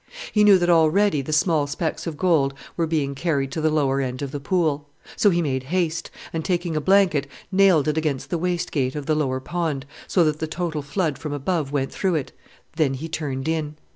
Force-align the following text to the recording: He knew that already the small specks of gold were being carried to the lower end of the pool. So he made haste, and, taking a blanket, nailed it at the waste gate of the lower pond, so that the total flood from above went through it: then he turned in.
He 0.31 0.43
knew 0.43 0.57
that 0.57 0.67
already 0.71 1.21
the 1.21 1.31
small 1.31 1.67
specks 1.67 2.07
of 2.07 2.17
gold 2.17 2.55
were 2.75 2.87
being 2.87 3.13
carried 3.13 3.51
to 3.51 3.61
the 3.61 3.69
lower 3.69 4.01
end 4.01 4.23
of 4.23 4.31
the 4.31 4.39
pool. 4.39 4.89
So 5.15 5.29
he 5.29 5.43
made 5.43 5.61
haste, 5.69 6.09
and, 6.33 6.43
taking 6.43 6.75
a 6.75 6.81
blanket, 6.81 7.27
nailed 7.51 7.87
it 7.87 7.99
at 8.03 8.17
the 8.21 8.39
waste 8.39 8.71
gate 8.71 8.95
of 8.95 9.05
the 9.05 9.13
lower 9.13 9.39
pond, 9.39 9.85
so 10.07 10.23
that 10.23 10.39
the 10.39 10.47
total 10.47 10.81
flood 10.81 11.19
from 11.19 11.33
above 11.33 11.71
went 11.71 11.91
through 11.91 12.15
it: 12.15 12.31
then 12.77 12.95
he 12.95 13.07
turned 13.07 13.47
in. 13.47 13.75